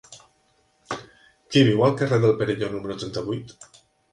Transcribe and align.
Qui 0.95 1.63
viu 1.67 1.85
al 1.89 1.95
carrer 2.01 2.19
del 2.25 2.35
Perelló 2.41 2.73
número 2.73 2.99
trenta-vuit? 3.05 3.55